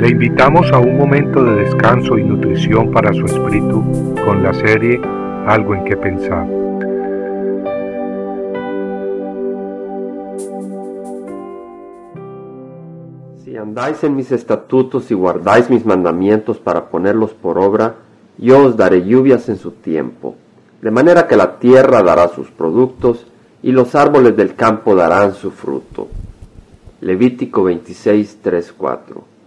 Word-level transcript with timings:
Le 0.00 0.08
invitamos 0.08 0.72
a 0.72 0.78
un 0.78 0.96
momento 0.96 1.44
de 1.44 1.56
descanso 1.56 2.16
y 2.16 2.24
nutrición 2.24 2.90
para 2.90 3.12
su 3.12 3.26
espíritu 3.26 3.84
con 4.24 4.42
la 4.42 4.54
serie 4.54 4.98
Algo 5.46 5.74
en 5.74 5.84
que 5.84 5.94
pensar. 5.94 6.46
Si 13.44 13.54
andáis 13.58 14.02
en 14.02 14.16
mis 14.16 14.32
estatutos 14.32 15.10
y 15.10 15.14
guardáis 15.14 15.68
mis 15.68 15.84
mandamientos 15.84 16.56
para 16.56 16.86
ponerlos 16.86 17.34
por 17.34 17.58
obra, 17.58 17.96
yo 18.38 18.64
os 18.64 18.78
daré 18.78 19.04
lluvias 19.04 19.50
en 19.50 19.58
su 19.58 19.72
tiempo, 19.72 20.34
de 20.80 20.90
manera 20.90 21.28
que 21.28 21.36
la 21.36 21.58
tierra 21.58 22.02
dará 22.02 22.28
sus 22.28 22.50
productos 22.50 23.26
y 23.62 23.72
los 23.72 23.94
árboles 23.94 24.34
del 24.34 24.54
campo 24.54 24.94
darán 24.94 25.34
su 25.34 25.50
fruto. 25.50 26.08
Levítico 27.02 27.64
26, 27.64 28.38
3, 28.40 28.74
4. 28.78 29.39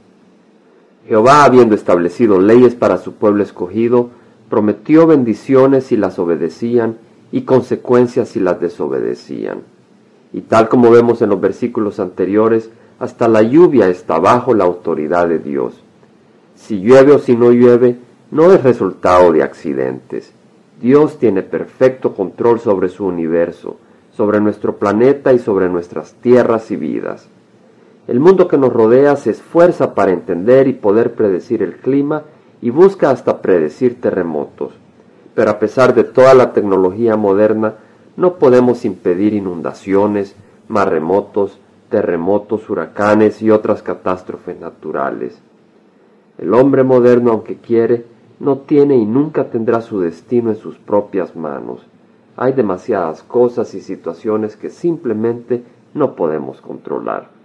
Jehová, 1.08 1.44
habiendo 1.44 1.76
establecido 1.76 2.40
leyes 2.40 2.76
para 2.76 2.98
su 2.98 3.14
pueblo 3.14 3.44
escogido, 3.44 4.10
prometió 4.50 5.06
bendiciones 5.06 5.86
si 5.86 5.98
las 5.98 6.18
obedecían 6.20 6.98
y 7.32 7.42
consecuencias 7.42 8.30
si 8.30 8.40
las 8.40 8.60
desobedecían. 8.60 9.62
Y 10.32 10.42
tal 10.42 10.70
como 10.70 10.90
vemos 10.92 11.22
en 11.22 11.30
los 11.30 11.42
versículos 11.42 12.00
anteriores, 12.00 12.70
hasta 13.00 13.28
la 13.28 13.42
lluvia 13.42 13.90
está 13.90 14.20
bajo 14.20 14.54
la 14.54 14.64
autoridad 14.64 15.28
de 15.28 15.40
Dios. 15.40 15.74
Si 16.56 16.80
llueve 16.80 17.14
o 17.14 17.20
si 17.20 17.36
no 17.36 17.52
llueve, 17.52 17.98
no 18.32 18.52
es 18.52 18.64
resultado 18.64 19.32
de 19.32 19.44
accidentes. 19.44 20.32
Dios 20.82 21.20
tiene 21.20 21.44
perfecto 21.44 22.16
control 22.16 22.60
sobre 22.60 22.90
su 22.90 23.06
universo, 23.06 23.78
sobre 24.16 24.40
nuestro 24.40 24.78
planeta 24.78 25.34
y 25.34 25.40
sobre 25.40 25.70
nuestras 25.70 26.14
tierras 26.14 26.72
y 26.72 26.76
vidas. 26.76 27.28
El 28.06 28.20
mundo 28.20 28.50
que 28.50 28.58
nos 28.58 28.74
rodea 28.74 29.16
se 29.16 29.32
esfuerza 29.32 29.96
para 29.96 30.12
entender 30.12 30.68
y 30.68 30.74
poder 30.74 31.14
predecir 31.14 31.64
el 31.64 31.78
clima 31.78 32.24
y 32.62 32.70
busca 32.70 33.10
hasta 33.10 33.42
predecir 33.42 34.02
terremotos. 34.02 34.74
Pero 35.36 35.52
a 35.52 35.60
pesar 35.60 35.96
de 35.96 36.04
toda 36.04 36.34
la 36.34 36.52
tecnología 36.52 37.16
moderna, 37.16 37.76
no 38.18 38.36
podemos 38.36 38.84
impedir 38.84 39.34
inundaciones, 39.34 40.36
maremotos, 40.68 41.60
terremotos, 41.90 42.70
huracanes 42.70 43.42
y 43.42 43.52
otras 43.52 43.82
catástrofes 43.82 44.60
naturales. 44.60 45.42
El 46.38 46.54
hombre 46.54 46.84
moderno, 46.84 47.32
aunque 47.32 47.56
quiere, 47.56 48.06
no 48.40 48.58
tiene 48.58 48.98
y 48.98 49.06
nunca 49.06 49.46
tendrá 49.50 49.80
su 49.80 50.02
destino 50.02 50.50
en 50.50 50.58
sus 50.58 50.78
propias 50.78 51.38
manos. 51.38 51.86
Hay 52.36 52.52
demasiadas 52.52 53.24
cosas 53.24 53.74
y 53.76 53.82
situaciones 53.82 54.58
que 54.58 54.70
simplemente 54.70 55.64
no 55.94 56.16
podemos 56.16 56.60
controlar. 56.60 57.43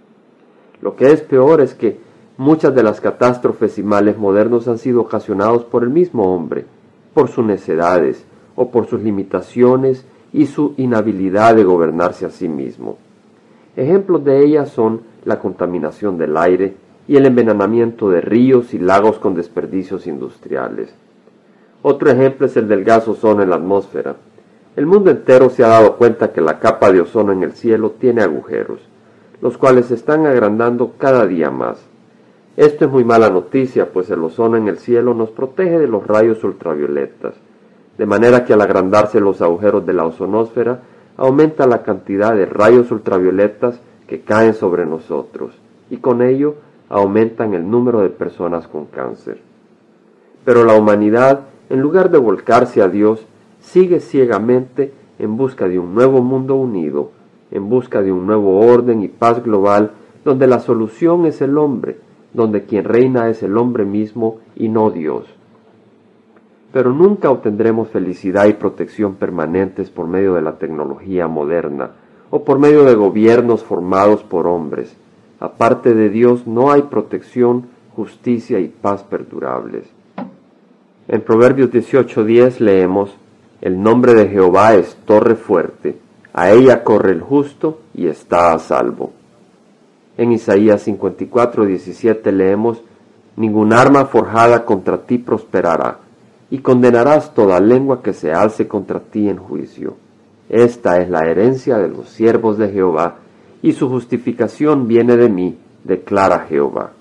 Lo 0.81 0.95
que 0.95 1.11
es 1.11 1.21
peor 1.21 1.61
es 1.61 1.73
que 1.73 1.99
muchas 2.37 2.73
de 2.73 2.83
las 2.83 3.01
catástrofes 3.01 3.77
y 3.77 3.83
males 3.83 4.17
modernos 4.17 4.67
han 4.67 4.77
sido 4.77 5.01
ocasionados 5.01 5.65
por 5.65 5.83
el 5.83 5.89
mismo 5.89 6.33
hombre, 6.33 6.65
por 7.13 7.27
sus 7.27 7.45
necedades 7.45 8.23
o 8.55 8.71
por 8.71 8.87
sus 8.87 9.01
limitaciones 9.01 10.05
y 10.31 10.45
su 10.45 10.73
inhabilidad 10.77 11.55
de 11.55 11.63
gobernarse 11.63 12.25
a 12.25 12.29
sí 12.29 12.47
mismo. 12.47 12.97
Ejemplos 13.75 14.23
de 14.23 14.43
ellas 14.45 14.69
son 14.69 15.01
la 15.25 15.39
contaminación 15.39 16.17
del 16.17 16.37
aire 16.37 16.75
y 17.07 17.17
el 17.17 17.25
envenenamiento 17.25 18.09
de 18.09 18.21
ríos 18.21 18.73
y 18.73 18.79
lagos 18.79 19.19
con 19.19 19.35
desperdicios 19.35 20.07
industriales. 20.07 20.93
Otro 21.81 22.09
ejemplo 22.09 22.45
es 22.45 22.55
el 22.55 22.67
del 22.67 22.83
gas 22.83 23.07
ozono 23.07 23.41
en 23.41 23.49
la 23.49 23.55
atmósfera. 23.55 24.15
El 24.75 24.85
mundo 24.85 25.11
entero 25.11 25.49
se 25.49 25.63
ha 25.63 25.69
dado 25.69 25.97
cuenta 25.97 26.31
que 26.31 26.41
la 26.41 26.59
capa 26.59 26.91
de 26.91 27.01
ozono 27.01 27.33
en 27.33 27.43
el 27.43 27.53
cielo 27.53 27.91
tiene 27.99 28.21
agujeros 28.21 28.88
los 29.41 29.57
cuales 29.57 29.87
se 29.87 29.95
están 29.95 30.25
agrandando 30.25 30.93
cada 30.97 31.25
día 31.25 31.49
más. 31.49 31.79
Esto 32.57 32.85
es 32.85 32.91
muy 32.91 33.03
mala 33.03 33.29
noticia, 33.29 33.91
pues 33.91 34.09
el 34.09 34.23
ozono 34.23 34.57
en 34.57 34.67
el 34.67 34.79
cielo 34.79 35.13
nos 35.13 35.29
protege 35.29 35.79
de 35.79 35.87
los 35.87 36.05
rayos 36.05 36.43
ultravioletas, 36.43 37.35
de 37.97 38.05
manera 38.05 38.43
que 38.43 38.53
al 38.53 38.61
agrandarse 38.61 39.19
los 39.19 39.41
agujeros 39.41 39.85
de 39.85 39.93
la 39.93 40.05
ozonosfera, 40.05 40.81
aumenta 41.15 41.67
la 41.67 41.83
cantidad 41.83 42.35
de 42.35 42.45
rayos 42.45 42.91
ultravioletas 42.91 43.79
que 44.07 44.21
caen 44.21 44.53
sobre 44.53 44.85
nosotros, 44.85 45.53
y 45.89 45.97
con 45.97 46.21
ello 46.21 46.55
aumentan 46.89 47.53
el 47.53 47.69
número 47.69 48.01
de 48.01 48.09
personas 48.09 48.67
con 48.67 48.85
cáncer. 48.85 49.39
Pero 50.43 50.65
la 50.65 50.73
humanidad, 50.73 51.41
en 51.69 51.79
lugar 51.79 52.09
de 52.09 52.17
volcarse 52.17 52.81
a 52.81 52.87
Dios, 52.87 53.25
sigue 53.59 53.99
ciegamente 53.99 54.93
en 55.19 55.37
busca 55.37 55.67
de 55.67 55.77
un 55.77 55.93
nuevo 55.93 56.21
mundo 56.21 56.55
unido, 56.55 57.11
en 57.51 57.69
busca 57.69 58.01
de 58.01 58.11
un 58.11 58.27
nuevo 58.27 58.59
orden 58.59 59.01
y 59.01 59.07
paz 59.07 59.43
global 59.43 59.91
donde 60.23 60.47
la 60.47 60.59
solución 60.59 61.25
es 61.25 61.41
el 61.41 61.57
hombre, 61.57 61.97
donde 62.33 62.63
quien 62.65 62.85
reina 62.85 63.29
es 63.29 63.41
el 63.43 63.57
hombre 63.57 63.85
mismo 63.85 64.39
y 64.55 64.69
no 64.69 64.91
Dios. 64.91 65.25
Pero 66.71 66.93
nunca 66.93 67.31
obtendremos 67.31 67.89
felicidad 67.89 68.45
y 68.45 68.53
protección 68.53 69.15
permanentes 69.15 69.89
por 69.89 70.07
medio 70.07 70.35
de 70.35 70.41
la 70.41 70.57
tecnología 70.57 71.27
moderna 71.27 71.91
o 72.29 72.43
por 72.43 72.59
medio 72.59 72.83
de 72.85 72.93
gobiernos 72.93 73.63
formados 73.63 74.21
por 74.23 74.45
hombres. 74.45 74.95
Aparte 75.39 75.95
de 75.95 76.09
Dios 76.09 76.45
no 76.45 76.71
hay 76.71 76.83
protección, 76.83 77.67
justicia 77.95 78.59
y 78.59 78.67
paz 78.67 79.03
perdurables. 79.03 79.89
En 81.07 81.21
Proverbios 81.21 81.71
18:10 81.71 82.59
leemos, 82.59 83.17
El 83.61 83.81
nombre 83.81 84.13
de 84.13 84.27
Jehová 84.27 84.75
es 84.75 84.95
torre 85.05 85.35
fuerte 85.35 85.97
a 86.33 86.51
ella 86.51 86.83
corre 86.83 87.11
el 87.11 87.21
justo 87.21 87.79
y 87.93 88.07
está 88.07 88.53
a 88.53 88.59
salvo. 88.59 89.11
En 90.17 90.31
Isaías 90.31 90.81
54, 90.83 91.65
17 91.65 92.31
leemos, 92.31 92.81
Ningún 93.35 93.71
arma 93.71 94.05
forjada 94.05 94.65
contra 94.65 94.97
ti 94.97 95.17
prosperará, 95.17 95.99
y 96.51 96.57
condenarás 96.57 97.33
toda 97.33 97.61
lengua 97.61 98.01
que 98.03 98.11
se 98.11 98.33
alce 98.33 98.67
contra 98.67 98.99
ti 98.99 99.29
en 99.29 99.37
juicio. 99.37 99.95
Esta 100.49 100.99
es 100.99 101.09
la 101.09 101.25
herencia 101.25 101.77
de 101.77 101.87
los 101.87 102.09
siervos 102.09 102.57
de 102.57 102.69
Jehová, 102.69 103.15
y 103.61 103.71
su 103.71 103.87
justificación 103.87 104.89
viene 104.89 105.15
de 105.15 105.29
mí, 105.29 105.57
declara 105.85 106.47
Jehová. 106.49 106.91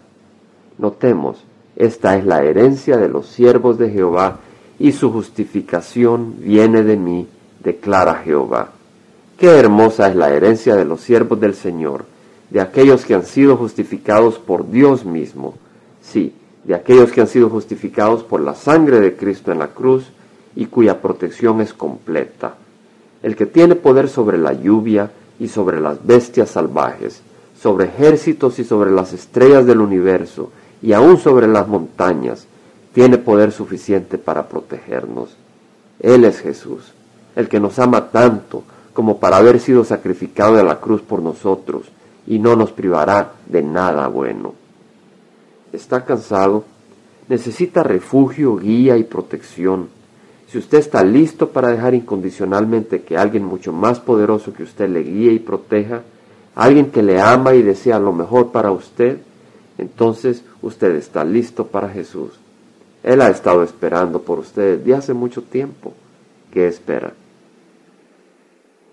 Notemos, 0.79 1.43
esta 1.75 2.17
es 2.17 2.25
la 2.25 2.45
herencia 2.45 2.99
de 2.99 3.09
los 3.09 3.27
siervos 3.27 3.77
de 3.77 3.91
Jehová, 3.91 4.39
y 4.79 4.93
su 4.93 5.11
justificación 5.11 6.37
viene 6.39 6.85
de 6.85 6.97
mí, 6.97 7.27
declara 7.65 8.15
Jehová. 8.15 8.71
Qué 9.39 9.47
hermosa 9.47 10.09
es 10.09 10.17
la 10.17 10.31
herencia 10.31 10.75
de 10.75 10.85
los 10.85 11.01
siervos 11.01 11.39
del 11.39 11.55
Señor, 11.55 12.07
de 12.51 12.61
aquellos 12.61 13.05
que 13.05 13.15
han 13.15 13.25
sido 13.25 13.57
justificados 13.57 14.37
por 14.37 14.69
Dios 14.69 15.05
mismo, 15.05 15.55
sí, 16.03 16.35
de 16.65 16.75
aquellos 16.75 17.13
que 17.13 17.21
han 17.21 17.29
sido 17.29 17.49
justificados 17.49 18.25
por 18.25 18.41
la 18.41 18.57
sangre 18.57 18.99
de 18.99 19.15
Cristo 19.15 19.53
en 19.53 19.61
la 19.61 19.69
cruz 19.69 20.07
y 20.57 20.67
cuya 20.67 21.01
protección 21.01 21.61
es 21.61 21.73
completa. 21.73 22.57
El 23.23 23.37
que 23.37 23.47
tiene 23.47 23.77
poder 23.77 24.09
sobre 24.09 24.39
la 24.39 24.55
lluvia 24.55 25.13
y 25.39 25.47
sobre 25.47 25.81
las 25.81 26.05
bestias 26.05 26.51
salvajes, 26.51 27.21
sobre 27.63 27.87
ejércitos 27.87 28.59
y 28.59 28.65
sobre 28.65 28.91
las 28.91 29.13
estrellas 29.13 29.65
del 29.67 29.81
universo, 29.81 30.51
y 30.83 30.95
aún 30.95 31.17
sobre 31.17 31.47
las 31.47 31.69
montañas, 31.69 32.49
tiene 32.93 33.19
poder 33.19 33.53
suficiente 33.53 34.19
para 34.19 34.49
protegernos. 34.49 35.37
Él 36.01 36.25
es 36.25 36.41
Jesús, 36.41 36.93
el 37.37 37.49
que 37.49 37.61
nos 37.61 37.79
ama 37.79 38.11
tanto, 38.11 38.65
como 38.99 39.21
para 39.21 39.37
haber 39.37 39.61
sido 39.61 39.85
sacrificado 39.85 40.57
de 40.57 40.65
la 40.65 40.81
cruz 40.81 41.03
por 41.03 41.23
nosotros, 41.23 41.85
y 42.27 42.41
no 42.41 42.57
nos 42.57 42.73
privará 42.73 43.35
de 43.47 43.63
nada 43.63 44.09
bueno. 44.09 44.55
¿Está 45.73 46.05
cansado? 46.05 46.65
Necesita 47.29 47.85
refugio, 47.85 48.57
guía 48.57 48.97
y 48.97 49.05
protección. 49.05 49.89
Si 50.49 50.59
usted 50.59 50.79
está 50.79 51.05
listo 51.05 51.51
para 51.51 51.69
dejar 51.69 51.95
incondicionalmente 51.95 53.03
que 53.03 53.17
alguien 53.17 53.45
mucho 53.45 53.73
más 53.73 54.01
poderoso 54.01 54.53
que 54.53 54.65
usted 54.65 54.89
le 54.89 55.05
guíe 55.05 55.33
y 55.33 55.39
proteja, 55.39 56.03
alguien 56.57 56.91
que 56.91 57.05
le 57.05 57.21
ama 57.21 57.55
y 57.55 57.63
desea 57.63 58.01
lo 58.01 58.13
mejor 58.13 58.51
para 58.51 58.73
usted, 58.73 59.19
entonces 59.79 60.43
usted 60.61 60.97
está 60.97 61.23
listo 61.23 61.69
para 61.69 61.89
Jesús. 61.89 62.33
Él 63.05 63.21
ha 63.21 63.29
estado 63.29 63.63
esperando 63.63 64.23
por 64.23 64.41
usted 64.41 64.79
desde 64.79 64.95
hace 64.97 65.15
mucho 65.15 65.43
tiempo. 65.43 65.93
¿Qué 66.53 66.67
espera? 66.67 67.13